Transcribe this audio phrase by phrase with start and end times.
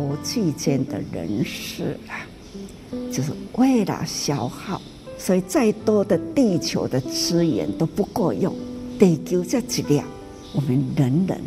[0.00, 2.24] 国际间的人士啊，
[3.12, 4.80] 就是为了消耗，
[5.18, 8.54] 所以再多的地球的资源都不够用。
[8.98, 10.06] 地球这质量，
[10.54, 11.38] 我们人人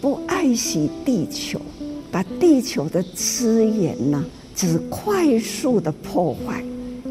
[0.00, 1.60] 不爱惜地球，
[2.10, 4.24] 把地球的资源呢，
[4.56, 6.64] 就是快速的破坏，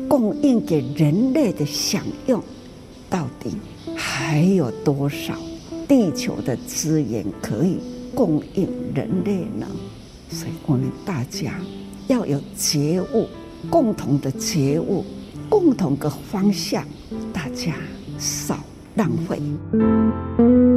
[0.08, 2.44] 供应给人类的享用，
[3.12, 3.52] 到底
[3.96, 5.36] 还有多少
[5.88, 7.78] 地球的资源可以
[8.16, 9.68] 供应人类呢？
[10.30, 11.54] 所以我们大家
[12.08, 13.28] 要有觉悟，
[13.70, 15.04] 共同的觉悟，
[15.50, 16.86] 共同的方向，
[17.34, 17.74] 大家
[18.18, 18.58] 少
[18.96, 20.69] 浪费。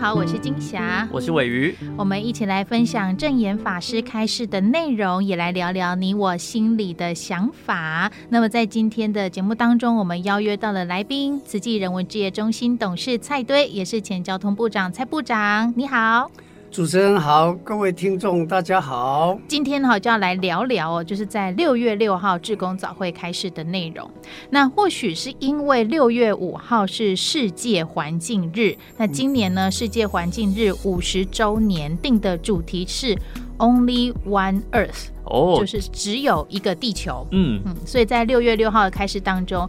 [0.00, 8.10] 好，我是金霞，我是尾鱼，我们一起来分享正言法师开示的内容，也来聊聊你我心里的想法。
[8.30, 16.30] 那么在今天的节目当中，我们邀约到了来宾，慈济人文置业中心董事蔡堆，也是前交通部长蔡部长，你好。
[16.70, 19.36] 主持人好，各位听众大家好。
[19.48, 24.08] 今天哈就要来聊聊哦，就是在六月六号志工早会开始的内容。
[24.50, 33.18] 那或许是因为六月五号是世界环境日，那今年呢世界环境日五十周年定的主题是
[33.58, 37.26] Only One Earth，哦，就是只有一个地球。
[37.32, 39.68] 嗯嗯，所以在六月六号的开始当中，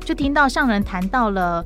[0.00, 1.64] 就听到上人谈到了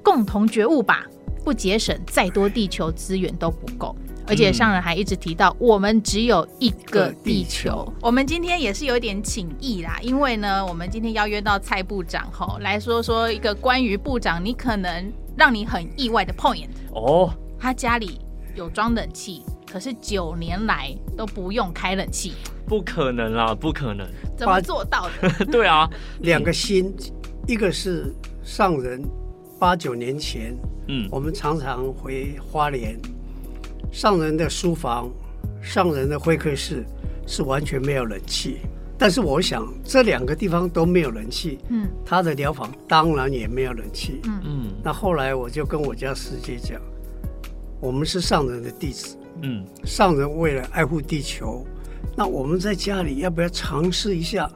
[0.00, 1.04] 共同觉悟吧，
[1.44, 3.94] 不节省再多地球资源都不够。
[4.24, 7.92] 而且上人还一直提到，我们只有一个地球。
[8.00, 17.34] 我们今天也是有点请意啦，因为呢，我们今天邀约到蔡部长吼来说说一个关于部长你可能让你很意外的 point 哦。
[17.58, 18.20] 他家里
[18.54, 22.32] 有装冷气，可是九年来都不用开冷气，
[22.64, 24.06] 不可能啦，不可能，
[24.38, 25.44] 怎么做到的？
[25.50, 26.94] 对啊，两个心，
[27.48, 29.02] 一个是上人
[29.62, 32.98] 八九年前，嗯，我们常常回花莲。
[33.92, 35.08] 上人的书房、
[35.62, 36.84] 上人的会客室
[37.28, 38.56] 是完全没有冷气，
[38.98, 44.40] 但是我想这两个地方都没有冷气，嗯，他的疗房当然也没有冷气，嗯。
[44.44, 44.72] 嗯。
[44.82, 46.82] 那后来我就跟我家师姐讲，
[47.80, 51.64] 我们是上人的弟子，嗯，上人为了爱护地球，
[52.16, 54.50] 那我们在家里要不要尝试一下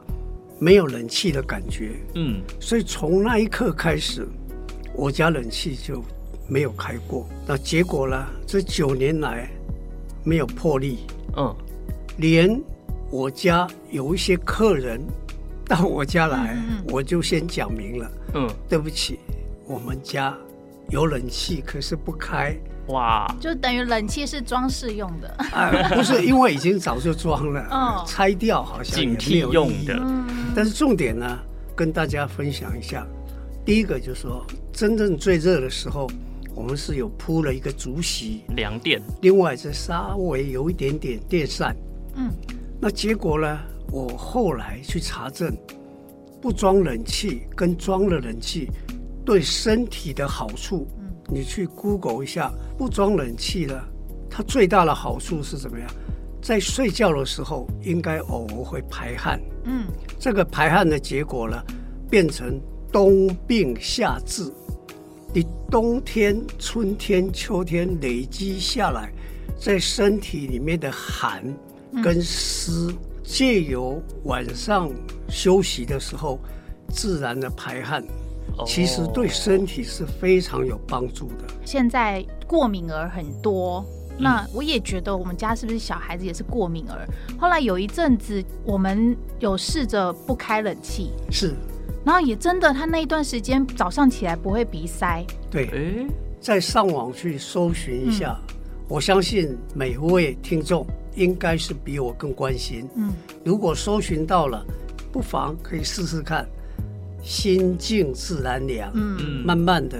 [0.59, 1.91] 没有冷气的感觉？
[2.15, 4.27] 嗯，所以从那一刻开始，
[4.97, 6.03] 我家冷气就。
[6.49, 8.25] 没有开过，那结果呢？
[8.45, 9.49] 这九年来
[10.23, 10.99] 没有破例。
[11.35, 11.53] 嗯，
[12.15, 12.57] 连
[13.11, 14.97] 我家有一些客人
[15.65, 18.11] 到我家来，嗯、我就先讲明了。
[18.33, 19.19] 嗯，对不起，
[19.65, 20.33] 我们家
[20.87, 22.55] 有冷气，可是不开。
[22.87, 25.27] 哇，就等于冷气是装饰用的。
[25.51, 27.67] 啊、呃，不是，因为已经早就装了。
[27.69, 30.01] 嗯， 拆掉好像也没有用的。
[30.55, 31.37] 但是重点呢，
[31.75, 33.05] 跟大家分享一下。
[33.67, 36.09] 第一个就是说，真正最热的时候。
[36.55, 41.75] 我们是有铺了一个竹席凉垫，另外是稍微有一点点电扇。
[42.15, 42.31] 嗯，
[42.81, 43.59] 那结果呢？
[43.91, 45.55] 我后来去查证，
[46.41, 48.71] 不装冷气跟装了冷气
[49.23, 50.87] 对身体的好处。
[50.97, 53.79] 嗯，你去 Google 一下，不装冷气呢，
[54.27, 55.87] 它最大的好处是怎么样？
[56.41, 59.39] 在睡觉的时候，应该偶尔会排汗。
[59.65, 59.85] 嗯，
[60.17, 61.63] 这个排汗的结果呢，
[62.09, 62.59] 变成
[62.91, 64.51] 冬病夏治。
[65.33, 69.11] 你冬天、春天、秋天累积下来，
[69.59, 71.43] 在身体里面的寒
[72.01, 72.93] 跟湿，
[73.23, 74.89] 借由晚上
[75.29, 76.39] 休息的时候
[76.89, 78.03] 自然的排汗，
[78.65, 81.45] 其实对身体是非常有帮助的。
[81.65, 83.85] 现在过敏儿很多，
[84.17, 87.05] 那我也觉得我们家是不是小孩子也是过敏儿？
[87.37, 91.53] 后来有一阵子，我们有试着不开冷气，是。
[92.07, 95.25] 然后也真的，他那一段时间早上起来不会鼻塞。
[95.51, 96.07] 对，诶，
[96.39, 98.55] 再上网去搜寻一下，嗯，
[98.87, 102.87] 我相信每位听众应该是比我更关心。
[102.95, 103.11] 嗯，
[103.43, 104.65] 如果搜寻到了，
[105.11, 106.47] 不妨可以试试看，
[107.21, 108.89] 心静自然凉。
[108.93, 109.99] 嗯，慢慢的，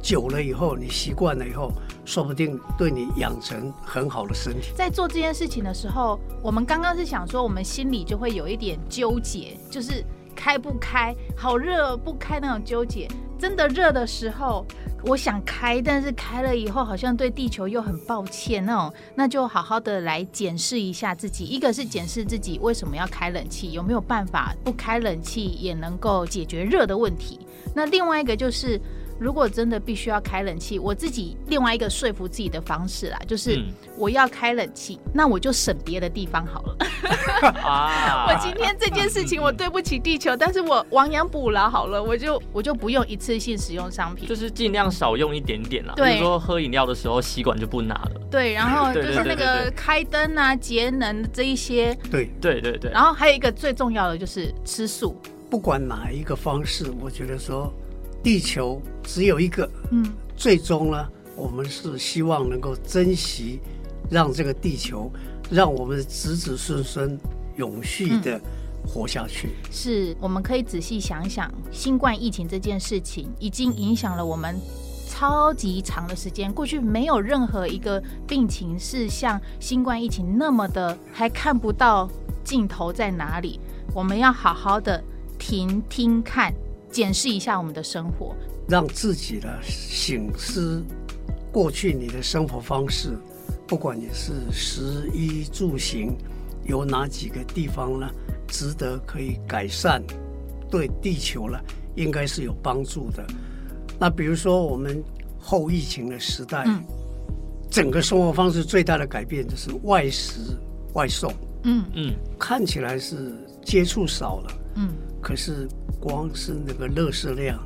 [0.00, 1.72] 久了以后，你习惯了以后，
[2.04, 4.70] 说不定对你养成很好的身体。
[4.76, 10.04] 在做这件事情的时候，我们刚刚是想说，我们心里就会有一点纠结，就是。
[10.38, 13.08] 开不开，好热，不开那种纠结。
[13.36, 14.64] 真的热的时候，
[15.02, 18.94] 我想开，但是开了以后，好像对地球又很抱歉那种。
[19.16, 21.44] 那就好好的来检视一下自己。
[21.44, 27.40] 一个是检视自己为什么要开冷气，有没有办法不开冷气也能够解决热的问题。
[27.74, 28.80] 那另外一个就是，
[29.18, 33.62] 如果真的必须要开冷气，我自己另外一个说服自己的方式啦，就是
[33.96, 36.76] 我要开冷气，那我就省别的地方好了。
[37.62, 45.94] 啊，我今天这件事情我对不起地球，但是我亡羊补牢好了，我就我就不用一次性使用商品，就是尽量少用一点点啦。
[45.96, 48.12] 比如说喝饮料的时候吸管就不拿了。
[48.30, 51.96] 对，然后 就是那个开灯啊、节能这一些。
[52.10, 52.90] 对对对对。
[52.90, 55.16] 然后还有一个最重要的就是吃素。
[55.50, 57.72] 不管哪一个方式，我觉得说，
[58.22, 59.68] 地球只有一个。
[59.90, 60.04] 嗯。
[60.36, 63.58] 最终呢，我们是希望能够珍惜，
[64.08, 65.10] 让这个地球，
[65.50, 67.18] 让我们的子子孙孙
[67.56, 68.40] 永续的
[68.86, 69.48] 活下去。
[69.48, 74.56] 嗯、是，我们可以仔细想想，新冠疫情这件事情已经影响了我们
[75.08, 76.52] 超级长的时间。
[76.52, 82.08] 过去没有任何一个病情是像新冠疫情那么的，还看不到
[82.44, 83.58] 尽头在哪里。
[83.92, 85.02] 我们要好好的。
[85.36, 86.52] 停听看，
[86.90, 88.34] 检视一下我们的生活，
[88.68, 90.82] 让自己的醒思
[91.52, 93.16] 过去你的生活方式，
[93.66, 96.16] 不管你是食衣住行，
[96.64, 98.10] 有哪几个地方呢，
[98.46, 100.02] 值得可以改善，
[100.70, 101.58] 对地球呢，
[101.94, 103.26] 应该是有帮助的。
[103.98, 105.02] 那比如说我们
[105.38, 106.82] 后疫情的时代，嗯、
[107.70, 110.40] 整个生活方式最大的改变就是外食
[110.94, 111.32] 外送，
[111.64, 111.84] 嗯。
[111.94, 113.32] 嗯，看起来是
[113.64, 114.88] 接触少了，嗯。
[115.20, 115.68] 可是，
[116.00, 117.58] 光是那个垃圾量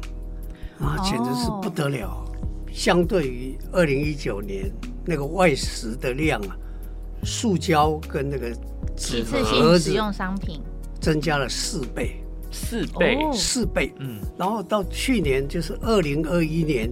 [0.80, 2.08] 啊，简直是不得了。
[2.08, 2.28] Oh.
[2.72, 4.72] 相对于二零一九年
[5.04, 6.56] 那个外食的量啊，
[7.22, 8.50] 塑胶跟那个
[8.96, 10.62] 纸盒子使用商品
[10.98, 12.16] 增加了四倍，
[12.50, 13.92] 四倍，四倍。
[13.98, 16.90] 嗯，然后到去年就是二零二一年，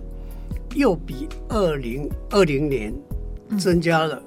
[0.75, 2.93] 又比二零二零年
[3.59, 4.23] 增加了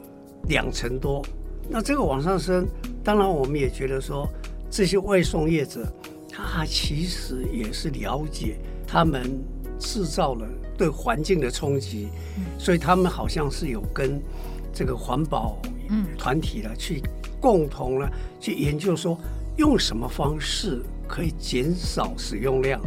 [0.48, 1.22] 两成多。
[1.28, 1.34] 嗯。
[1.70, 2.68] 那这个往上升，
[3.04, 4.28] 当然我们也觉得说
[4.74, 5.88] 这些外送业者。
[6.36, 9.40] 他其实也是了解他们
[9.78, 12.08] 制造了对环境的冲击，
[12.58, 14.20] 所以他们好像是有跟
[14.74, 15.60] 这个环保
[16.18, 17.04] 团体呢去
[17.40, 18.10] 共同呢
[18.40, 19.16] 去研究说
[19.58, 22.82] 用什么方式可以减少使用量，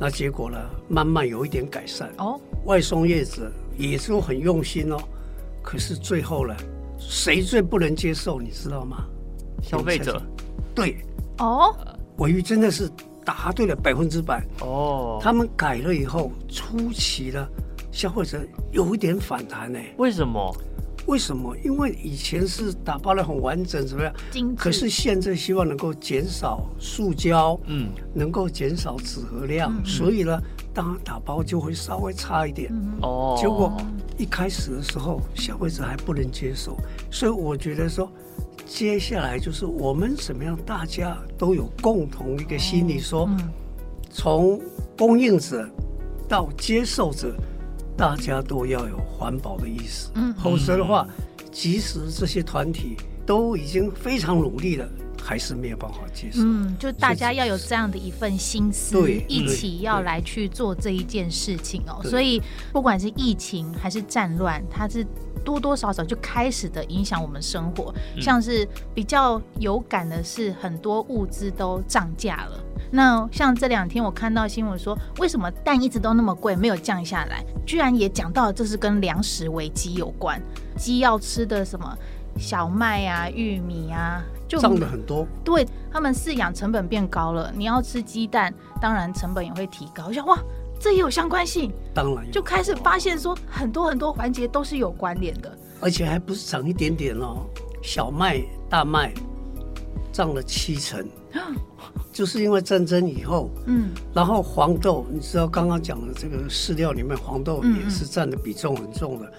[0.00, 0.58] 那结果呢
[0.88, 2.40] 慢慢有一点改善哦。
[2.64, 3.48] 外送业者
[3.78, 4.98] 也是很用心哦，
[5.62, 6.56] 可是最后呢，
[6.98, 9.06] 谁最不能接受你知道吗？
[9.62, 10.20] 消费者。
[10.74, 10.96] 对。
[11.38, 11.74] 哦。
[12.14, 12.88] 我鱼真的是
[13.24, 15.18] 答对了百分之百哦！
[15.20, 17.48] 他们改了以后，初期的
[17.90, 18.38] 消费者
[18.70, 19.78] 有一点反弹呢。
[19.96, 20.54] 为什么？
[21.06, 21.56] 为什么？
[21.64, 24.12] 因为以前是打包的很完整，怎么样？
[24.30, 24.62] 精致。
[24.62, 30.38] 可是现在希望能够减少塑胶，嗯，能够减少纸盒量，嗯，所以呢，
[30.74, 32.70] 当打包就会稍微差一点。
[33.00, 33.36] 哦。
[33.40, 33.74] 结果
[34.18, 36.76] 一开始的时候，消费者还不能接受，
[37.10, 38.08] 所以我觉得说。
[38.66, 43.28] 接下来就是我们怎么样，大家都有共同一个心理，说，
[44.10, 44.60] 从
[44.96, 45.68] 供应者
[46.28, 47.34] 到接受者，
[47.96, 50.08] 大家都要有环保的意识。
[50.14, 51.06] 嗯，否则的话，
[51.50, 54.88] 即使这些团体都已经非常努力了，
[55.22, 56.40] 还是没有办法接受。
[56.42, 62.02] 嗯，就大家要有这样的一份心思，对，一起要来去做这一件事情哦。
[62.02, 62.42] 所以，
[62.72, 65.06] 不管是疫情还是战乱，它是。
[65.44, 68.64] 多多少少就开始的影响我们生活，像是
[68.94, 72.64] 比较有感的是很多物资都涨价了。
[72.92, 77.44] 那像这两天我看到新闻说，为什么蛋一直都那么贵，没有降下来？
[77.66, 80.40] 居然也讲到这是跟粮食危机有关，
[80.76, 81.92] 鸡要吃的什么
[82.38, 85.26] 小麦啊、玉米啊，就涨了很多。
[85.44, 90.06] 对，他们饲养成本变高了，你要吃鸡蛋，当然成本也会提高。
[90.08, 90.38] 我想哇。
[90.80, 97.46] 这也有相关性，当然就开始发现说很多很多环节都是有关联的，而且还不是涨一点点哦，
[97.80, 99.14] 小麦、大麦
[100.12, 101.06] 涨了七成，
[102.12, 109.32] 就是因为战争以后，嗯，然后黄豆，你知道刚刚讲的这个饲料里面黄豆也是占的比重很重的，嗯嗯，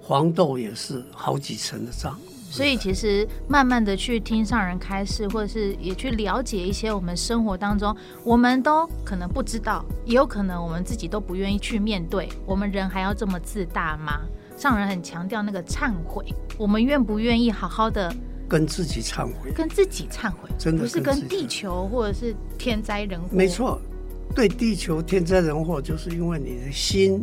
[0.00, 2.18] 黄豆也是好几成的涨。
[2.48, 12.28] 所以其实慢慢的去听上人开示，或者是也去了解一些我们生活当中，我们都可能不知道，也有可能我们自己都不愿意去面对。
[12.46, 14.20] 我们人还要这么自大吗？
[14.56, 16.24] 上人很强调那个忏悔，
[16.56, 18.14] 我们愿不愿意好好的
[18.48, 19.52] 跟自己忏悔？
[19.52, 23.28] 跟自己忏悔，真的不是跟地球或者是天灾人祸。
[23.32, 23.78] 没错，
[24.34, 27.22] 对地球天灾人祸，就是因为你的心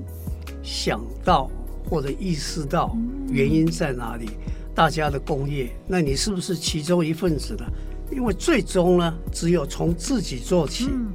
[0.62, 1.50] 想到
[1.90, 2.96] 或者意识到
[3.30, 4.26] 原因在哪里。
[4.26, 7.66] 嗯大家的工业，那你是不是其中一份子呢？
[8.12, 11.08] 因为最终呢，只有从自己做起，嗯、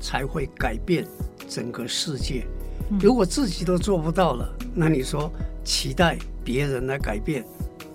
[0.00, 1.06] 才会改变
[1.48, 2.46] 整个世界。
[3.00, 5.30] 如果自己都做不到了，那你说
[5.64, 7.44] 期待别人来改变，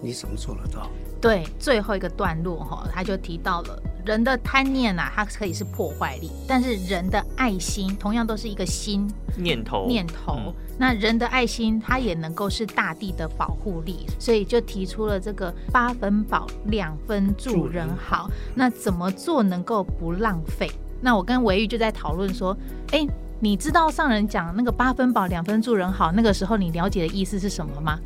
[0.02, 0.90] 你怎么做得到？
[1.22, 10.36] 对，最后一个段落哈，他就提到了人的贪念啊，它可以是破坏力，但是人的爱心同样都是一个心念头念头。
[10.48, 18.28] 嗯、那人的爱心，它也能够是大地的保护力，所以就提出了这个八分饱，两分助人好。
[18.56, 20.72] 那怎么做能够不浪费？
[21.00, 22.58] 那我跟维玉就在讨论说，
[22.92, 23.06] 哎，
[23.40, 28.00] 你知道上人讲那个八分饱，两分助人好，那个时候你了解的意思是什么吗？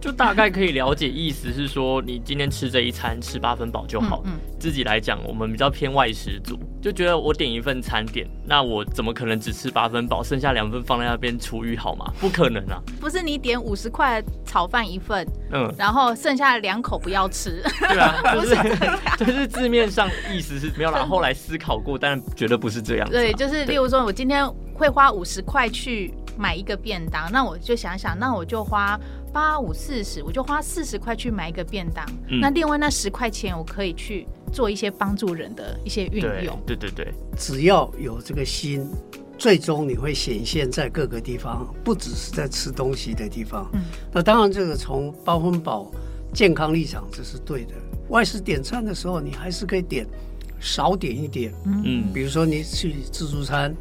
[0.00, 4.22] 就大概可以了解，意思是说，你今天吃这一餐吃八分饱就好。
[4.24, 12.10] 嗯，嗯，自己来讲，我们比较偏外食族，就觉得我点一份餐点，那我怎么可能只吃八分饱，剩下两份放在那边厨余好吗？
[12.18, 12.80] 不可能啊！
[12.98, 17.62] 不是你点五十块炒饭一份，嗯，然后剩下两口不要吃。
[17.80, 18.56] 对啊， 就是
[19.18, 21.04] 就是字面上意思是没有啦。
[21.04, 23.10] 后来思考过，但觉得不是这样。
[23.10, 28.98] 对，就是例如说，我今天会花五十块去买一个便当，那我就想想，那我就花。
[29.32, 32.04] 八五四十，我就花四十块去买一个便当。
[32.28, 36.58] 嗯、那另外那十块钱，我可以去做一些帮助人的一些运用。
[36.66, 38.88] 对对对，对，只要有这个心，
[39.38, 43.68] 最终你会显现在各个地方，不只是在吃东西的地方。
[43.72, 43.82] 嗯，
[44.12, 45.90] 那当然，这个从包分饱
[46.32, 47.74] 健康立场，这是对的。
[48.08, 50.06] 外食点餐的时候，你还是可以点
[50.58, 51.52] 少点一点。
[51.64, 53.74] 嗯，比如说你去自助餐。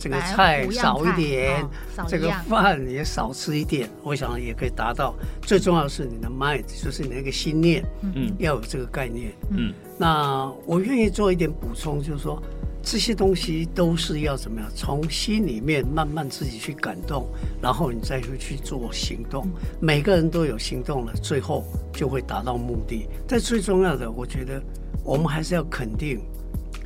[0.00, 5.14] 这个菜少一点，哦、这个饭也少吃一点，我想也可以达到。
[5.42, 9.74] 最重要的是你的 mind，就是你那个心念，嗯，要有这个概念，嗯。
[9.98, 12.42] 那我愿意做一点补充，就是说
[12.82, 17.26] 这些东西都是要怎么样，从心里面慢慢自己去感动，
[17.60, 19.44] 然后你再去去做行动。
[19.44, 19.52] 嗯、
[19.82, 23.06] 每个人都有行动了，最后就会达到目的。
[23.28, 24.62] 但最重要的，我觉得
[25.04, 26.18] 我们还是要肯定。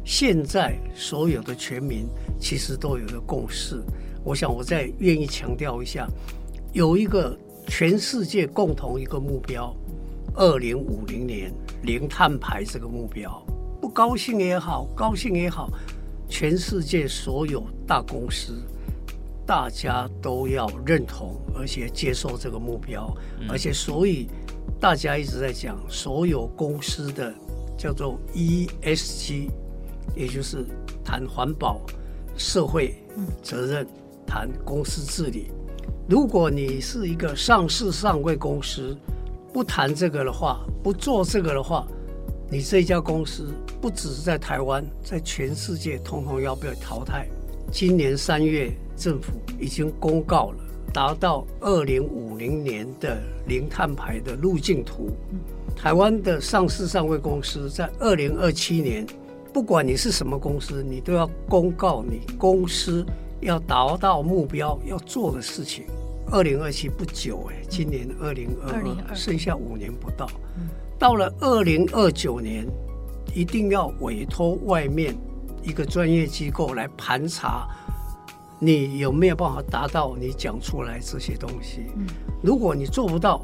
[0.04, 2.06] 现在所有的全民
[2.38, 3.82] 其实都有一个共识，
[4.23, 6.06] 我想我再愿意强调一下，
[6.75, 9.75] 有一个全世界共同一个目标，
[10.34, 11.50] 二零五零年
[11.84, 13.42] 零碳排这个目标，
[13.80, 15.70] 不高兴也好，高兴也好，
[16.28, 18.62] 全世界所有大公司，
[19.46, 23.11] 大家都要认同而且接受这个目标，
[23.49, 24.28] 而且所以
[24.78, 27.32] 大家一直在讲，所有公司的
[27.78, 29.49] 叫做 ESG。
[30.14, 30.64] 也就是
[31.04, 31.80] 谈环保、
[32.37, 32.94] 社会
[33.42, 33.87] 责任、
[34.26, 35.50] 谈公司治理。
[36.08, 38.96] 如果你是一个上市上柜公司，
[39.52, 41.87] 不谈这个的话，不做这个的话，
[42.50, 47.26] 你这家公司不只是在台湾，在全世界通通要被淘汰。
[47.73, 50.58] 今年三月，政府已经公告了，
[50.92, 55.11] 达到二零五零年的零碳排的路径图。
[55.75, 59.06] 台湾的上市上柜公司在二零二七年。
[59.54, 63.06] 不管你是什么公司，你都要公告你公司
[63.40, 65.84] 要达到目标要做的事情。
[66.32, 68.75] 二零二七不久哎，今年二零二
[69.08, 70.28] 二，剩下五年不到。
[70.99, 72.66] 到了二零二九年，
[73.32, 75.14] 一定要委托外面
[75.62, 77.68] 一个专业机构来盘查，
[78.58, 81.87] 你有没有办法达到你讲出来这些东西。
[82.42, 83.40] 如果你做不到，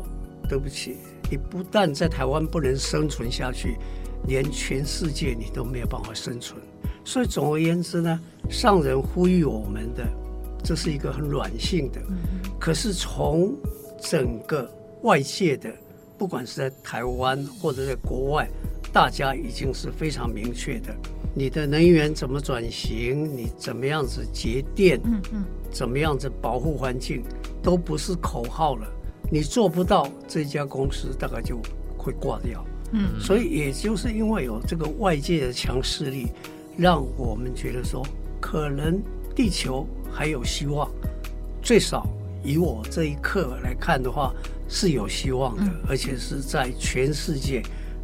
[0.48, 0.96] 对不起，
[1.30, 3.76] 你不但在台湾不能生存下去。
[4.30, 6.56] 连全世界你都没有办法生存，
[7.04, 10.06] 所以总而言之呢，上人呼吁我们的，
[10.62, 12.00] 这是一个很软性的。
[12.56, 13.52] 可是从
[14.00, 14.72] 整个
[15.02, 15.68] 外界的，
[16.16, 18.49] 不管是在台湾或者在国外，
[18.92, 20.94] 大家已经是非常明确的。
[21.34, 27.25] 你的能源怎么转型，你怎么样子节电，嗯嗯，怎么样子保护环境，
[27.60, 28.87] 都不是口号了。
[29.28, 31.58] 你做不到，这家公司大概就
[31.99, 32.64] 会挂掉。
[32.92, 36.28] 嗯，所以也就是因为有这个外界的强势力，
[36.76, 38.04] 让我们觉得说，
[38.40, 39.00] 可能
[39.35, 40.90] 地球还有希望。
[41.62, 42.06] 最少
[42.42, 44.32] 以我这一刻来看的话，
[44.68, 47.62] 是有希望的，而且是在全世界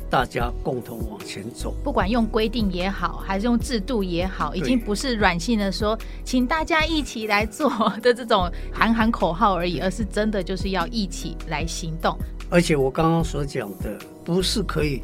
[0.08, 1.74] 大家共同往前走。
[1.82, 7.68] 不管用规定也好，还是用制度也好，已经不是软性的说，请大家一起来做
[8.02, 12.16] 的这种喊喊口号而已，而是真的就是要一起来行动。
[12.48, 15.02] 而且我刚刚所讲的，不是可以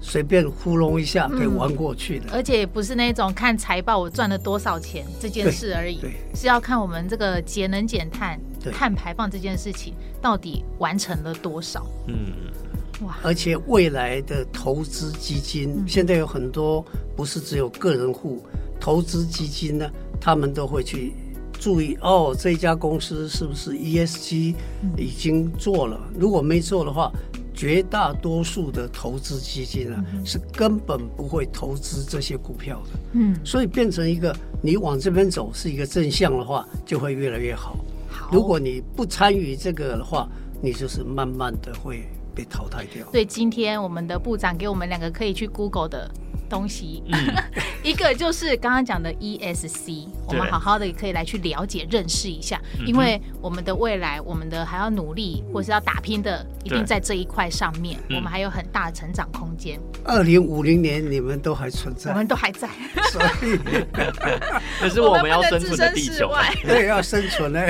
[0.00, 6.00] 随便糊弄一下可以玩过去的，嗯，而且也不是那种看财报我赚了多少钱这件事而已，
[6.34, 8.38] 是要看我们这个节能减碳、
[8.72, 11.86] 碳排放这件事情到底完成了多少。
[12.06, 12.32] 嗯，
[13.04, 13.18] 哇！
[13.22, 16.84] 而且未来的投资基金，嗯，现在有很多
[17.16, 18.44] 不是只有个人户
[18.78, 21.12] 投资基金呢，他们都会去。
[21.58, 24.54] 注意哦，这家公司是不是 ESG
[24.96, 25.98] 已经做了？
[26.18, 27.10] 如果没做的话，
[27.54, 32.98] 绝大多数的投资基金啊，是根本不会投资这些股票的。
[33.12, 37.76] 嗯，所以变成一个你往这边走是一个正向的话，就会越来越好。
[38.08, 40.28] 好，如果你不参与这个的话，
[40.60, 43.08] 你就是慢慢的会被淘汰掉。
[43.12, 46.10] 所以今天我们的部长给我们两个可以去 Google 的
[46.48, 47.34] 东西，嗯、
[47.82, 59.78] 一个就是刚刚讲的 ESC，我们好好的也可以来去了解认识一下，因为我们的未来，我们的还要努力或是要打拼的，一定在这一块上面，我们还有很大的成长空间。
[60.04, 62.68] 二零五零年你们都还存在，我们都还在，
[63.10, 63.58] 所以
[64.80, 66.30] 可是我们要生存的地球，
[66.62, 67.60] 对，要生存呢。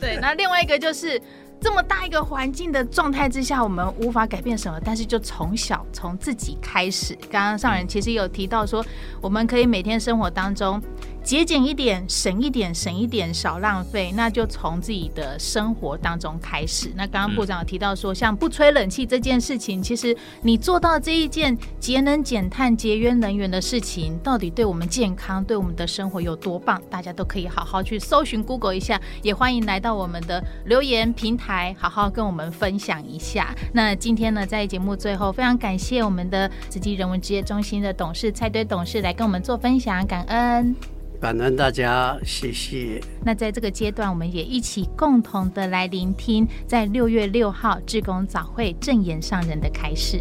[0.00, 1.20] 对，那另外一个就是。
[1.62, 7.16] 这么大一个环境的状态之下，我们无法改变什么，但是就从小从自己开始。
[7.30, 8.84] 刚刚上人其实有提到说，
[9.20, 10.82] 我们可以每天生活当中。
[11.22, 14.12] 节俭一点，省一点，省一点，少浪费。
[14.16, 16.90] 那就从自己的生活当中开始。
[16.96, 26.82] 那刚刚部长有提到说，像不吹冷气这件事情，其实你做到这一件节能减碳、节约能源的事情，到底对我们健康、对我们的生活有多棒？
[26.90, 33.54] 大家都可以好好去搜寻 Google 一下，也欢迎来到我们的留言平台，好好跟我们分享一下。
[33.72, 40.74] 那今天呢，在节目最后，非常感谢我们的慈济人文职业中心的董事蔡堆董事来跟我们做分享，感恩。
[41.22, 43.00] 感恩大家，谢谢。
[43.24, 50.18] 那在这个阶段，我们也一起共同的来聆听，在六月六号志工早会正言上人的开始。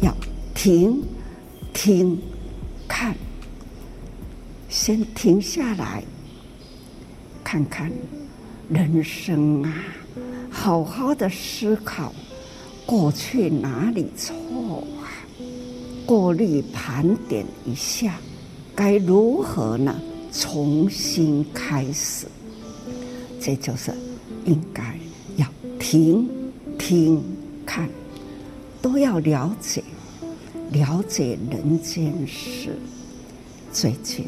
[0.00, 0.14] 要
[0.54, 1.02] 停、
[1.72, 2.16] 听、
[2.86, 3.16] 看，
[4.68, 6.04] 先停下来，
[7.42, 7.90] 看看
[8.68, 9.74] 人生啊，
[10.52, 12.12] 好好的思考。
[12.84, 14.34] 过去哪里错
[15.00, 15.08] 啊？
[16.04, 18.18] 过滤盘点一下，
[18.74, 20.00] 该如何呢？
[20.32, 22.26] 重新开始，
[23.38, 23.92] 这就是
[24.46, 24.98] 应该
[25.36, 25.46] 要
[25.78, 26.26] 听、
[26.78, 27.22] 听、
[27.66, 27.88] 看，
[28.80, 29.84] 都要了解，
[30.70, 32.78] 了解人间事。
[33.72, 34.26] 最近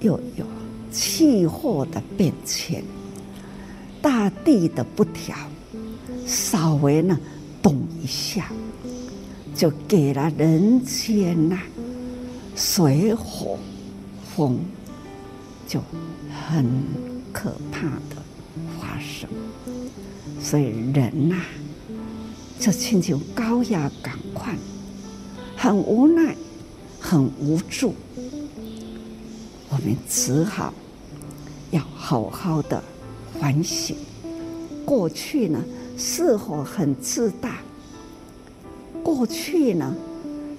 [0.00, 0.46] 又有
[0.90, 2.82] 气候的变迁，
[4.00, 5.36] 大地的不调，
[6.26, 7.18] 稍微呢。
[7.66, 8.48] 动一下，
[9.52, 11.58] 就给了人间呐、
[12.54, 13.58] 水火
[14.36, 14.60] 风
[15.66, 15.82] 就
[16.48, 16.64] 很
[17.32, 18.22] 可怕的
[18.78, 19.28] 发生。
[20.40, 21.44] 所以人呐、啊，
[22.60, 24.56] 就亲像高压赶快，
[25.56, 26.36] 很无奈，
[27.00, 27.96] 很无助。
[29.70, 30.72] 我们只好
[31.72, 32.80] 要好好的
[33.40, 33.96] 反省
[34.84, 35.58] 过去呢。
[35.96, 37.58] 是否很自大？
[39.02, 39.94] 过去呢？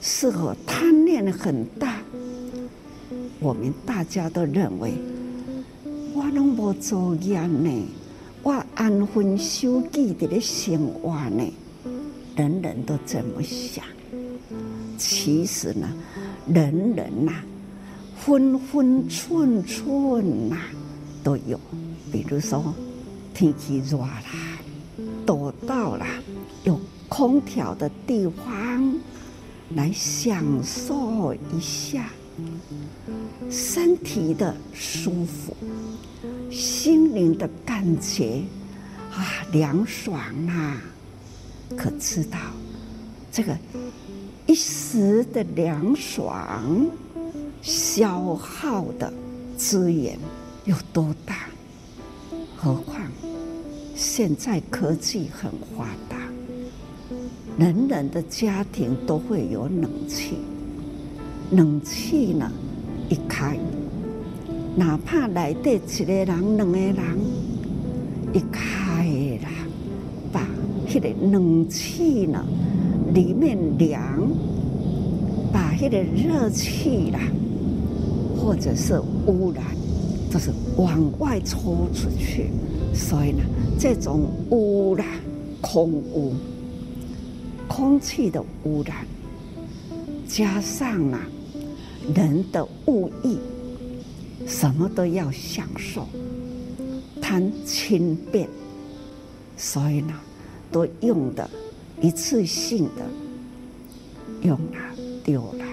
[0.01, 1.97] 是否贪念很大？
[3.39, 4.93] 我们大家都认为，
[6.13, 7.69] 我拢无作业呢，
[8.43, 11.43] 我安分守己的咧生活呢，
[12.35, 13.83] 人人都这么想。
[14.97, 15.87] 其实呢，
[16.47, 17.33] 人人呐、
[18.15, 20.57] 分分寸寸呐、
[21.23, 21.59] 都有。
[22.11, 22.73] 比如说，
[23.33, 24.23] 天气热啦。
[25.27, 26.05] 躲到了
[26.63, 28.97] 有空调的地方
[29.75, 32.09] 来享受一下
[33.49, 35.53] 身体的舒服，
[36.49, 38.41] 心灵的感觉
[39.13, 40.81] 啊，凉爽啊！
[41.75, 42.37] 可知道
[43.29, 43.57] 这个
[44.45, 46.87] 一时的凉爽
[47.61, 49.11] 消耗的
[49.57, 50.17] 资源
[50.63, 51.49] 有多大？
[52.55, 53.01] 何况。
[53.97, 56.17] 现在科技很发达，
[57.57, 60.35] 人人的家庭都会有冷气。
[61.49, 62.51] 冷气呢，
[63.09, 63.57] 一开，
[64.75, 66.95] 哪怕来得一个人、两个人，
[68.33, 69.03] 一开
[69.41, 69.49] 了，
[70.31, 70.47] 把
[70.93, 72.45] 那个冷气呢，
[73.15, 74.29] 里面凉，
[75.51, 77.19] 把那个热气啦，
[78.37, 79.63] 或者是污染，
[80.29, 82.51] 就是往外抽出去。
[82.93, 83.41] 所以呢。
[83.79, 85.05] 这种污染，
[85.61, 86.33] 空污，
[87.67, 89.05] 空气的污染，
[90.27, 91.21] 加上啊，
[92.15, 93.37] 人的物欲，
[94.47, 96.07] 什么都要享受，
[97.21, 98.49] 贪轻便，
[99.55, 100.13] 所以呢，
[100.71, 101.47] 都用的
[102.01, 103.05] 一次性的，
[104.41, 105.65] 用了丢了，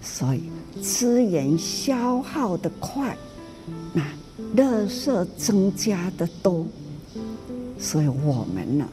[0.00, 0.44] 所以
[0.80, 3.14] 资源消耗的快，
[3.92, 4.02] 那
[4.56, 6.66] 垃圾增加的多。
[7.86, 8.88] 所以我们呢，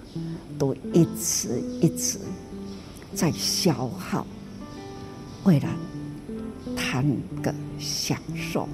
[0.60, 2.20] 都一直一直
[3.16, 4.24] 在消耗，
[5.46, 5.68] 为了
[6.76, 7.04] 贪
[7.42, 8.70] 个享受，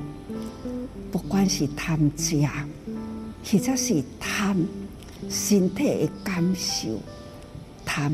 [1.10, 2.68] 不管是贪家，
[3.46, 4.58] 或者是贪
[5.30, 7.00] 身体的感受，
[7.86, 8.14] 贪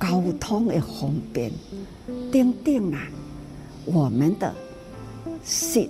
[0.00, 1.52] 交通的方便，
[2.32, 3.06] 等等啊，
[3.84, 4.54] 我们的
[5.44, 5.86] 食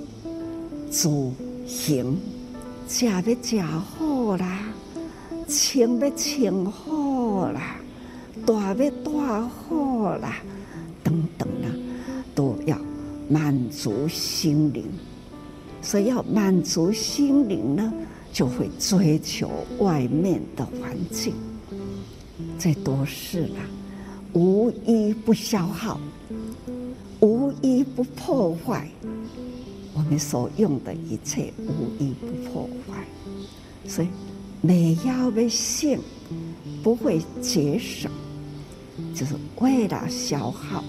[0.91, 1.33] 住
[1.65, 2.19] 行
[2.89, 4.05] 食要食好，
[5.53, 7.77] 穿要穿好啦，
[8.47, 10.37] 住要住好啦，
[11.05, 11.69] 等等啦，
[12.35, 12.79] 都要
[13.29, 14.85] 满足心灵。
[15.83, 17.93] 所以要满足心灵呢，
[18.33, 21.35] 就会追求外面的环境，
[22.59, 23.67] 这都是啦，
[24.33, 26.01] 无一不消耗，
[27.21, 28.89] 无一不破坏。
[29.95, 33.05] 我们所用的一切，无一不破坏。
[33.87, 34.09] 所以，
[34.65, 35.99] 每要的性
[36.85, 38.09] 不会节省，
[39.13, 40.85] 就是为了消耗。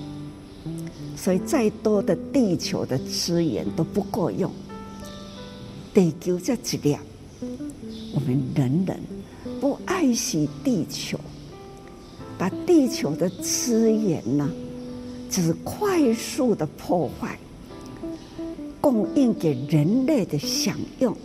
[1.18, 4.52] 所以，再多的地球的资源都不够用。
[5.92, 7.02] 地球这质量，
[8.14, 9.00] 我们人人
[9.60, 11.20] 不爱惜地球，
[12.38, 14.50] 把地球的资源呢，
[15.32, 17.38] 就是快速的破坏，
[18.80, 21.16] 供应给人类的享用，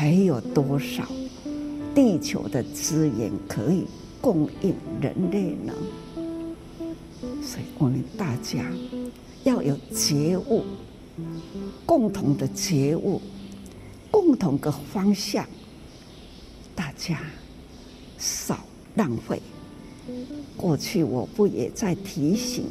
[0.00, 1.06] 还有多少
[1.94, 3.84] 地球的资源可以
[4.18, 5.74] 供应人类呢？
[7.42, 8.64] 所以我们大家
[9.44, 10.64] 要有觉悟。
[11.84, 13.20] 共同的觉悟，
[14.10, 15.46] 共同的方向，
[16.74, 17.20] 大家
[18.16, 18.58] 少
[18.94, 19.42] 浪费。
[20.56, 22.64] 过去我不也在提醒：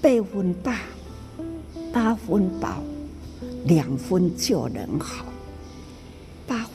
[0.00, 0.72] 八分饱，
[1.92, 2.82] 八分饱，
[3.66, 5.26] 两分就能好。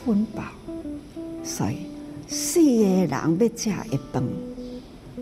[0.10, 0.44] 八分饱，
[1.44, 1.78] 所以
[2.28, 2.68] 四个
[3.06, 4.24] 人要吃一顿，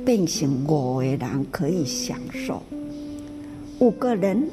[0.05, 2.63] 变成五个人可以享受，
[3.79, 4.49] 五个人。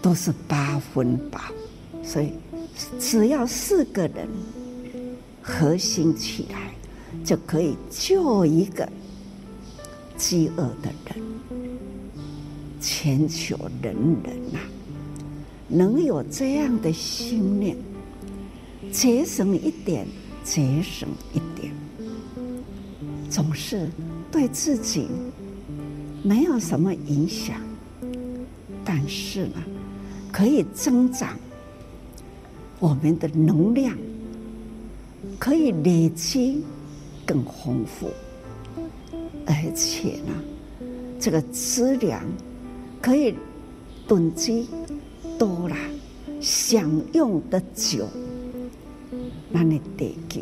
[0.00, 1.40] 都是八分饱，
[2.04, 2.30] 所以
[3.00, 4.28] 只要四个人
[5.42, 6.72] 合心起来，
[7.24, 8.88] 就可以救一个
[10.16, 11.20] 饥饿的人。
[12.80, 14.70] 全球人人呐、啊，
[15.66, 17.76] 能有这样的心念，
[18.92, 20.06] 节省一点，
[20.42, 21.72] 节省一点，
[23.30, 23.88] 总是
[24.32, 25.06] 对自己
[26.22, 27.60] 没有什么影响，
[28.84, 29.62] 但是呢，
[30.32, 31.38] 可以增长
[32.78, 33.96] 我们的能量，
[35.38, 36.64] 可以累积
[37.26, 38.10] 更丰富，
[39.46, 40.32] 而且呢，
[41.20, 42.22] 这个资粮
[43.00, 43.34] 可以
[44.06, 44.66] 囤积
[45.38, 45.76] 多了，
[46.40, 48.08] 享用的久，
[49.60, 50.40] 那你地球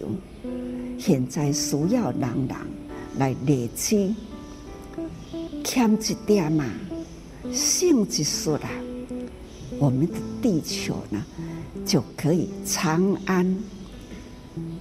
[0.98, 2.56] 现在需要人人
[3.16, 4.14] 来累积，
[5.64, 6.66] 欠一点嘛，
[7.50, 8.68] 性一丝啦。
[9.78, 11.24] 我们的地球呢，
[11.86, 13.56] 就可以长安、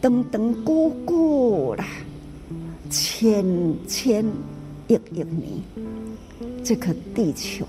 [0.01, 1.85] 登登固固啦，
[2.89, 3.45] 千
[3.87, 4.25] 千
[4.89, 5.63] 亿亿年，
[6.61, 7.65] 这颗地球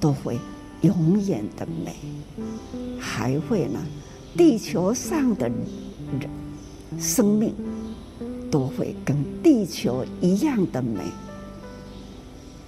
[0.00, 0.36] 都会
[0.80, 1.94] 永远的美，
[2.98, 3.78] 还会呢，
[4.36, 6.28] 地球上的人
[6.98, 7.54] 生命
[8.50, 11.00] 都会跟地球一样的美，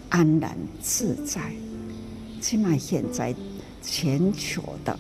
[0.09, 1.41] 安然自在。
[2.41, 3.35] 起码现在
[3.83, 4.97] 全球的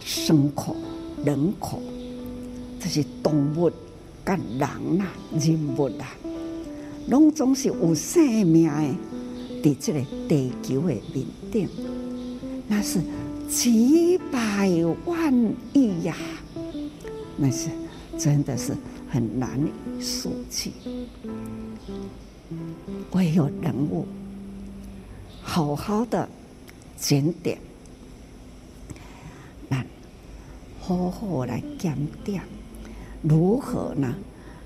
[0.00, 0.74] 生口、
[1.24, 1.80] 人口，
[2.80, 3.70] 这些动物、
[4.24, 5.06] 跟人啊、
[5.38, 6.16] 人物啊，
[7.08, 8.96] 拢总是有生命的，
[9.62, 11.68] 在这个地球的面顶，
[12.66, 12.98] 那是
[13.48, 14.70] 几百
[15.06, 15.32] 万
[15.72, 16.14] 亿呀，
[17.36, 17.70] 那是
[18.18, 18.76] 真的是
[19.10, 20.72] 很难以数计，
[23.12, 24.06] 唯有人物。
[25.42, 26.28] 好好的
[26.98, 27.58] 检点，
[29.70, 29.84] 来
[30.78, 32.42] 好好来检点，
[33.22, 34.14] 如何呢？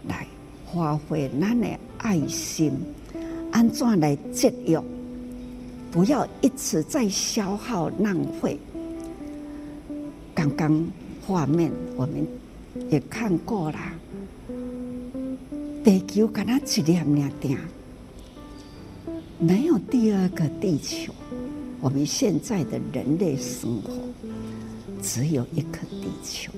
[0.08, 0.26] 来
[0.74, 1.68] 发挥咱的
[1.98, 2.72] 爱心，
[3.52, 4.82] 安怎来节约？
[5.92, 8.58] 不要一直在消耗浪费。
[10.42, 10.84] 刚刚
[11.24, 12.26] 画面我们
[12.90, 13.78] 也看过了，
[15.84, 17.56] 地球跟它一粒两点。
[19.38, 21.12] 没有第二个地球，
[21.80, 23.92] 我们现在的人类生活
[25.00, 26.50] 只有一颗地球，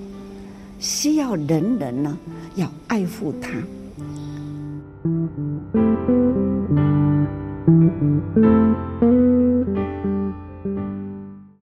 [0.79, 2.17] 需要人人呢
[2.55, 3.51] 要爱护它。